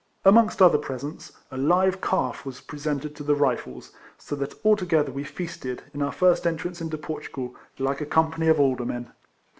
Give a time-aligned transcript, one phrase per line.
[0.25, 5.23] Amongst other presents, a live calf was presented to the Rifles, so that altogether we
[5.23, 9.11] feasted in our first entrance into Portu gal like a company of aldermen.